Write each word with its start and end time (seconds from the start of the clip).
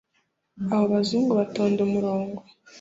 abo 0.73 0.85
bazungu 0.93 1.31
batonda 1.39 1.79
umurongo 1.87 2.39